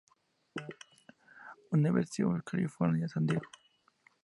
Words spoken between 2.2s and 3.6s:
of California, San Diego.